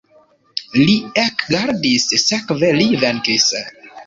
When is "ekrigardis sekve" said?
1.25-2.71